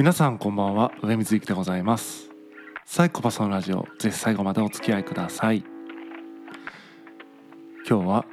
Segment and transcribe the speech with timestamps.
[0.00, 0.92] 皆さんこんばんは。
[1.02, 2.30] 上水幸でございます。
[2.86, 5.62] サイコパスのラジオぜひ最後までお付き合いください。
[7.86, 8.24] 今日は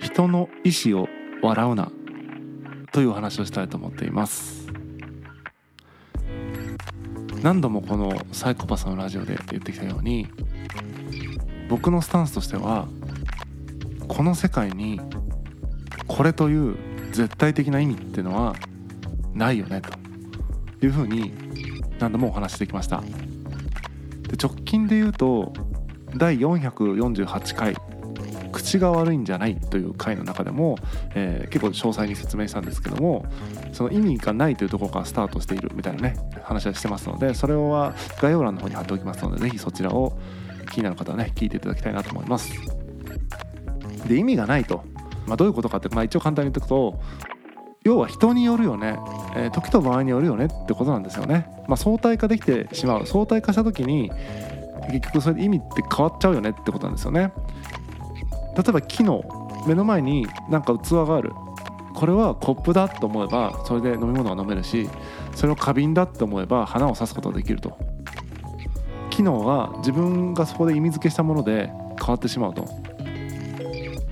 [0.00, 1.06] 人の意思を
[1.42, 1.92] 笑うな
[2.92, 4.68] というお話をしたいと思っています。
[7.42, 10.26] 何度もこのサイコパスのラジオで言ってきたように
[11.68, 12.88] 僕のスタンスとしては
[14.08, 14.98] この世界に
[16.06, 16.78] これという
[17.12, 18.56] 絶対的な意味っていうのは
[19.34, 19.95] ないよねと。
[20.86, 21.32] いうふうに
[21.98, 23.02] 何度もお話してきました。
[24.28, 25.52] で直近で言うと
[26.16, 27.76] 第448回
[28.52, 30.76] 「口が悪いんじゃない」という回の中でも、
[31.14, 33.26] えー、結構詳細に説明したんですけども
[33.72, 40.18] その意味がないというところからスタートしているみたいなね話はしてますのでそれは概要欄の方に貼っておきますので是非そちらを
[40.72, 42.52] 気になる方はね聞いていただきたいなと思います。
[44.08, 44.84] で意味がないと、
[45.26, 47.00] まあ、どういうことかって、まあ、一応簡単に言っておくと
[47.86, 48.98] 要は人によるよね、
[49.36, 51.46] えー、時と場合によるよねってことなんですよね。
[51.68, 53.06] まあ、相対化できてしまう。
[53.06, 54.10] 相対化した時に
[54.90, 57.32] 結局それで意味って変わっちゃうよねってことなんですよね。
[58.56, 59.22] 例えば木の
[59.68, 61.32] 目の前になんか器がある。
[61.94, 64.90] これはコップだと思えばそれで飲み物が飲めるし
[65.36, 67.78] それを花瓶だって思えば花を挿すことができると。
[69.10, 72.66] 機能は自分がそこで意味付けしたもので変わってしまうと。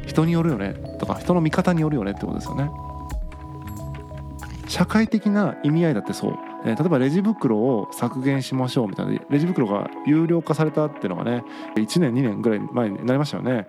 [0.07, 2.71] 人によるよねとか人の見方によるよねってことですよね。
[4.67, 9.21] 社会的な意味合いだってそう、えー、例えばレジ袋を削減しましょうみたいな。
[9.29, 11.45] レジ袋が有料化されたっていうのがね
[11.77, 13.67] 1年2年ぐらい前になりましたよね。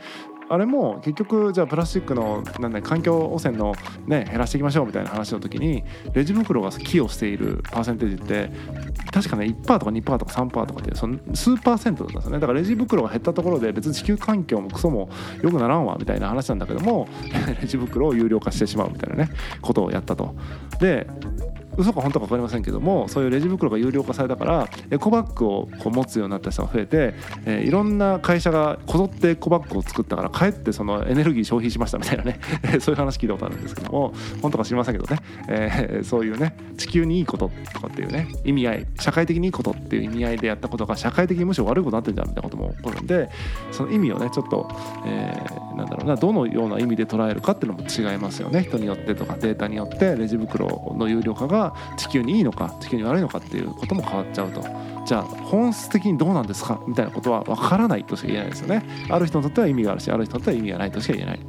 [0.47, 3.73] あれも結局じゃあプラスチックのなんだ環境汚染の
[4.05, 8.51] ね減らしていきましょうみたいな話の時にレジ袋が寄与しているパーセンテージって
[9.11, 15.09] 確かね1%とか2%とか3%とかってその数パーセントだったんですよねだからレジ袋が減ったところで別に地球環境もクソも
[15.41, 17.07] 良くならんわみたいな話なんだけども
[17.61, 20.35] レジ袋を有料化してしまうみたいなねことをやったと。
[20.79, 21.07] で
[21.77, 27.13] 嘘か本当か分かりませんけどもそういうレジ袋が有料化されたからエコバッグをこう持つようになった人が増えて、
[27.45, 32.39] えー、いろんな会社がこぞってエコバッグを作ったからかえってそのエネルギー消費しましたみたいなね
[32.79, 43.29] そういう話聞いたことあるんですけども本当か知りませんけどね、えー、そういうね地球にいいこととかっていうね意味合い社会的にいいことっていう意味合いでやったことが社会的にむしろ悪いことになってるんじゃんみたいなことも起こるんで
[43.71, 44.69] その意味をねちょっと、
[45.05, 48.63] えー、なんだろうなどのような意味で捉えるかっていうのも違いますよね。
[48.63, 51.64] 人によってとかデータによってレジ袋の有料化が
[51.97, 54.63] 地球にいいのか地球に悪いのかっていうことも変わっちゃうと。
[55.05, 56.81] じゃあ本質的にどうなんですか？
[56.87, 58.83] みたいなことは分からないとしか言えないですよね。
[59.09, 61.39] ある人にとっては意味があるしある人にとっては意味がないとしか言えない。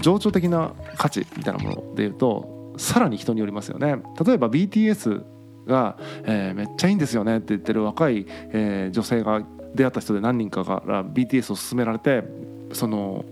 [0.00, 3.96] 情緒的な価値みたいなものでいうとさらに人によりますよね。
[4.24, 5.24] 例えば BTS
[5.66, 9.42] が、えー、めっちゃいいんですよねって言ってる若い、えー、女性が
[9.74, 12.24] 出会った人で何人かから BTS を勧められて
[12.72, 13.24] その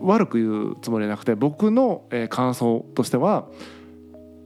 [0.00, 3.46] 悪く言うつもりじゃなくて僕の、感想としては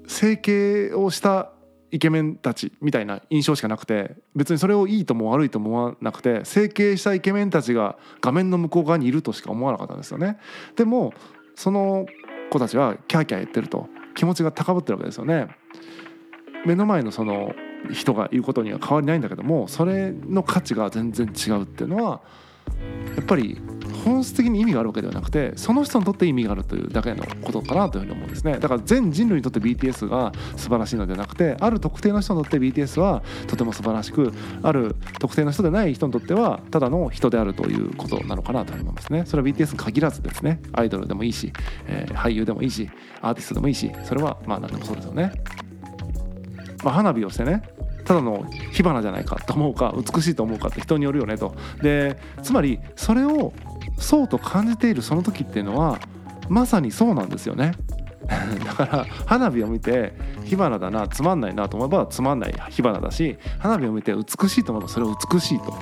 [0.08, 1.52] 整形をした
[1.90, 10.38] イケメンたちみたいな印象しかなくて別にそれをいいとも悪いとも思わなくて整形したイケメンたちが画面の向こう側にいるとしか思わなかったんですよね。
[10.76, 11.14] でも
[11.54, 12.06] その
[12.50, 15.48] 子たちはキャーキャー言ってると気持ちが高ぶってるわけですよね。
[16.66, 17.54] 目の前のその
[17.92, 22.20] 人がいることには変わりないんだけどもそれの価値が全然違うっていうのは
[23.16, 23.60] やっぱり
[24.08, 28.58] 本質的に意味があるわけではなくてその人にとって意味があるというだけのことかなというふうに思うんですね。
[28.58, 34.32] だから全人類にとって BTS が素晴らしいのではなくてある特定の人にとって BTS はとても素晴らしく
[34.62, 39.24] ある特定の人でない人にとってはただの人であるということなのかなと思いますね。
[39.26, 40.60] それは BTS に限らずですね。
[40.72, 41.52] アイドルでもいいし、
[41.86, 42.88] えー、俳優でもいいし
[43.20, 45.32] アーティストでもいいしそれはまあ何でもそうですよね、
[46.82, 47.62] まあ、花火をしてね
[48.04, 51.54] ただの火花じゃないかと思うか美しいと思うかって人によるよねと。
[51.82, 53.52] でつまりそれを
[53.98, 55.98] そうと感じているその時っていうのは
[56.48, 57.72] まさにそうなんですよね。
[58.28, 60.12] だから花火を見て
[60.44, 65.74] 火花だなつまんないなと思えばつまんない火花だし花火を見て美しいと思えばそれを美しいと。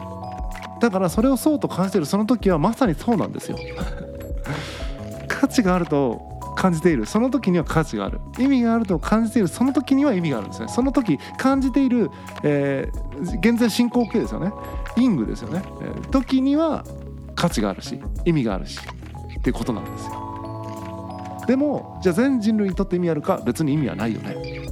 [0.80, 3.58] だからそれをそうと感じているその時はまさにそうなんですよ。
[5.28, 7.06] 価値があると感じている。
[7.06, 8.20] その時には価値がある。
[8.38, 10.68] 意味があると感じているその時には意味があるんですね。
[10.68, 12.10] その時感じている、
[12.42, 14.52] えー、現在進行形ですよね。
[14.96, 16.84] イングですよね、えー、時には
[17.36, 18.80] 価値があるし意味があるし
[19.38, 21.44] っていうことなんですよ。
[21.46, 24.66] でもじゃあ全人類にとって意味あるか別に意味はないよね。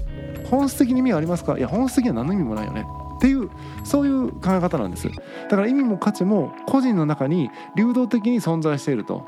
[0.51, 1.57] 本質的に意味はありますか？
[1.57, 2.85] いや本質的には何の意味もないよね。
[3.17, 3.49] っていう
[3.85, 5.09] そういう考え方なんです。
[5.09, 5.15] だ
[5.49, 9.25] から意味も価値も個人の中に流動的に存在していると。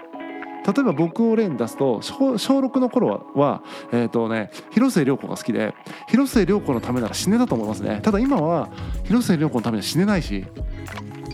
[0.66, 3.62] 例えば僕を例に出すと小6の頃は、
[3.92, 5.76] えーとね、広末涼子が好きで
[6.08, 8.00] 広末涼子のためなら死ねたと思いますね。
[8.02, 8.68] ただ今は
[9.04, 10.44] 広末涼子のためには死ねないし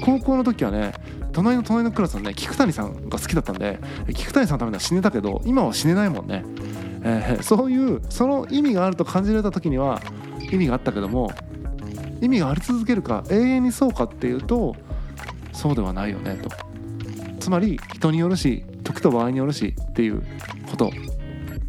[0.05, 0.93] 高校の時はね
[1.33, 3.79] 隣の隣のクラスのね菊谷さんが好きだったんで
[4.15, 6.45] 菊谷さんのためには死ねたけど今は死ねないもんね、
[7.03, 10.01] えー、そういうその意味があると感じられた時には
[10.51, 11.33] 意味があったけども
[12.21, 14.77] 意味があり続けるか永遠にそうかっていうと
[15.53, 16.51] そうではないよねと。
[17.41, 20.23] つまり人によるし時と場合によるしっていう
[20.71, 20.91] こと。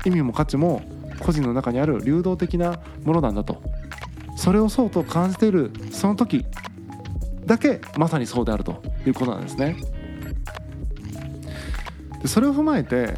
[0.06, 0.82] 意味も価値も
[1.20, 3.62] 個人の中にある流動的なものなんだと。
[4.36, 6.46] それをそうと感じているその時
[7.46, 8.82] だけまさにそうであると。
[9.06, 9.78] いうことなんですね。
[12.22, 13.16] でそれを踏まえて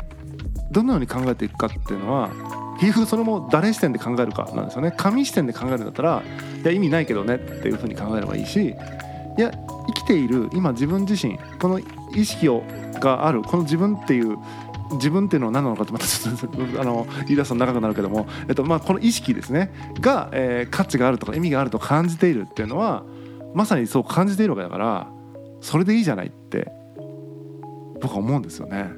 [0.71, 2.29] どのように考えていくかっていうのは
[2.79, 6.23] 結局それも誰視点で考えるかなんですよね紙視点で考えるんだったら
[6.61, 8.75] いや意味ないけどねっていうふうに考えればいいし
[9.37, 9.51] いや
[9.87, 11.79] 生きている今自分自身この
[12.13, 12.63] 意識を
[12.99, 14.37] があるこの自分っていう
[14.93, 23.03] 自分っていうのは何なのかってまたちょっとあの言い出すと長くなるけども、えっとまあ、この意識ですねが、えー、価値があるとか意味があると感じているっていうのは
[23.53, 25.07] まさにそう感じているわけだから
[25.65, 26.71] それでいいじゃないって
[27.99, 28.91] 僕は思うんですよね。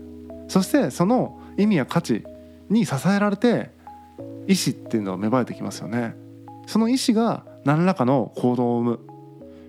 [0.50, 2.25] そしてその意味や価値
[2.69, 3.72] に支えられて
[4.48, 6.14] 意志っていうのは芽生えてきますよね。
[6.66, 9.00] その意志が何らかの行動を生む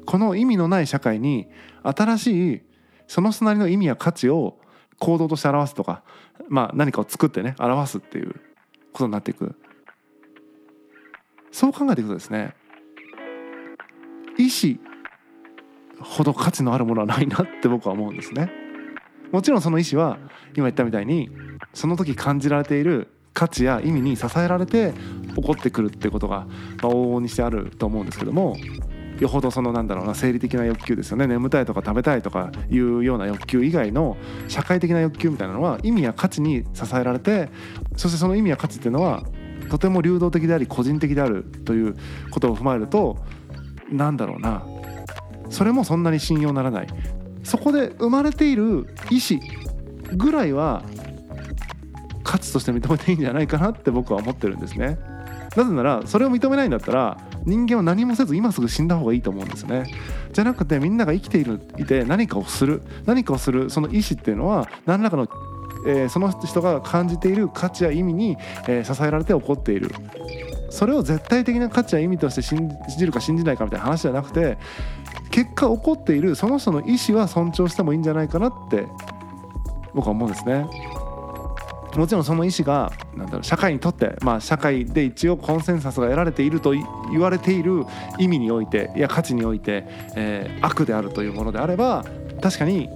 [0.06, 1.46] この意味のない社会に
[1.84, 2.62] 新しい
[3.06, 4.58] その隣の意味や価値を
[4.98, 6.02] 行動として表すとか、
[6.48, 8.32] まあ、何かを作ってね表すっていう
[8.92, 9.54] ことになっていく
[11.52, 12.56] そう考えていくとですね
[14.36, 14.80] 意志
[16.00, 18.50] ほど価値のあるものはないなって僕は思うんですね。
[19.32, 20.18] もちろんその意志は
[20.54, 21.30] 今言ったみたいに
[21.74, 24.94] その時感じられている価値や意味に支えられて
[25.36, 26.46] 起こってくるってことが、
[26.82, 28.56] ま、往々にしてあると思うんですけども
[29.20, 34.16] よほどそのなんだろうな生理的な欲求ですよね眠たいとか食べたいとかいうような欲求以外の
[34.48, 37.48] 社会的な欲求みたいなのは意味や価値に支えられて
[37.96, 39.24] そしてその意味や価値っていうのは
[39.70, 41.96] とても流動的であり個人的であるという
[42.30, 43.18] ことを踏まえると
[43.90, 44.64] なんだろうな
[45.50, 46.86] それもそんなに信用ならない。
[47.44, 49.40] そこで生まれている意思
[50.16, 50.82] ぐらいは
[52.22, 54.98] 価値として認めていいんじゃないかなって僕は思ってるんですね。
[55.56, 59.84] なぜならそれを認めないんだったら人間は何もせず今すぐ死んだ方がいいと思うんですね。
[60.32, 65.26] じゃなくてみんなが生きているいて何かをする何かをするその意思っていうのは何らかの、
[65.86, 68.36] えー、その人が感じている価値や意味に、
[68.68, 69.90] えー、支えられて起こっている。
[70.70, 74.58] それを絶対的な価値や意味として信じるか信じないかみたいな話じゃなくて
[75.30, 78.86] 結果起こっているその人の意思は尊重してもいいんじゃないかなって
[79.94, 80.66] 僕は思うんですね。
[81.96, 86.72] もちろんその意思がなんだろう社会にとって、まあ、社会で一応コンセンサスが得られていると
[87.10, 87.84] 言われている
[88.18, 89.84] 意味においていや価値において、
[90.14, 92.04] えー、悪であるというものであれば
[92.40, 92.88] 確かに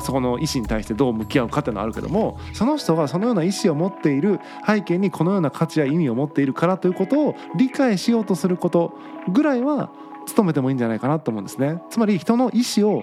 [0.00, 8.96] そこの意思に対してどう向き合うかっていうのはあるけどもその人がそのような意思を持っている背景にこのような価値や意味を持っているからということを理解しようとすること
[9.32, 9.90] ぐらいは
[10.34, 11.80] 努めてもいいんじゃないかなと思うんですね。
[11.90, 13.02] つまり人の意思を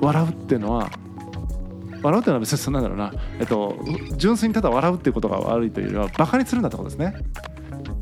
[0.00, 0.90] 笑うっていうのは
[2.02, 3.76] 笑うっていうのは別にそんなんだろうな、えっと、
[4.16, 7.14] 純粋にただ笑うっていうことが悪いというよりはバカにするんだってことですね。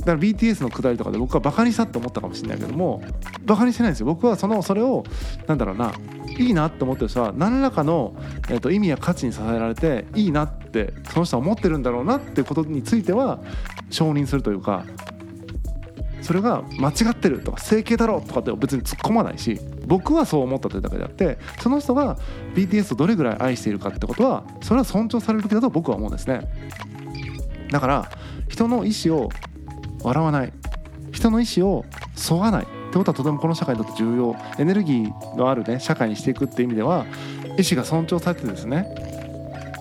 [0.00, 3.02] だから BTS のくだりとかで僕はバカにしたって思ったかもしれないけども
[3.44, 4.06] バカにしてないんですよ。
[4.06, 5.04] 僕はそのそれを
[5.46, 5.92] なんだろうな
[6.38, 8.14] いいなって思ってる人は何らかの、
[8.48, 13.40] えっと、意味や価値に支えられていいなってその人は思ってるんだろうなっていうことについては
[13.90, 14.86] 承認するというか
[16.22, 22.18] それが間違ってるとか整形だろうとかって別に突っ込まないし僕はそう思ったというだけであってその人が
[22.54, 26.48] BTS をどれぐらい愛しているかってことはそれは尊重されるべきだと僕は思うんですね。
[27.70, 28.10] だから
[28.48, 29.30] 人の意思を
[30.02, 30.52] 笑わない。
[31.12, 32.64] 人の意思をそがない。
[32.64, 34.36] ってことはとてもこの社会にとって重要。
[34.58, 37.06] エネルギーのあるね社会にしていくっていう意味では
[37.58, 38.92] 意思が尊重されてですね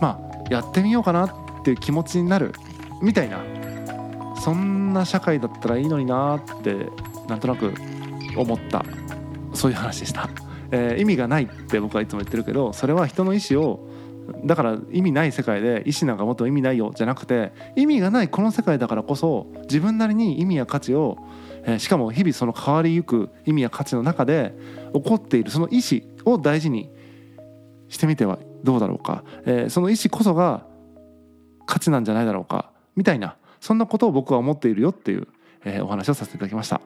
[0.01, 1.31] まあやってみようかなっ
[1.63, 2.53] ていう気持ちになる
[3.01, 3.39] みたいな
[4.39, 6.87] そんな社会だったらいいのになって
[7.27, 7.73] なんとなく
[8.35, 8.83] 思った。
[9.53, 10.29] そういう話でした、
[10.71, 13.87] えー、意味がないって僕はいつも言ってるけどそれは人の意思を
[14.45, 21.17] だから意味ない世界で意思なんかもっと意味ないよじゃなくて意味がないこの世界だからこそ自分なりに意味や価値を、
[21.63, 24.53] えー、しかも日々その変わりゆく意味や価値の中で
[24.93, 26.89] 起こっているその意思を大事に
[27.87, 30.65] してみてはどうだろうか、えー、その意思こそが
[31.65, 32.71] 価値なんじゃないだろうか。
[32.95, 35.27] みたいなそんなことを僕は思っているよっていう、
[35.65, 36.81] えー、お話をさせていただきました。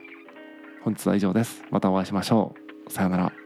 [0.82, 1.62] 本日は以上です。
[1.70, 2.54] またお会いしましょ
[2.88, 2.92] う。
[2.92, 3.43] さようなら。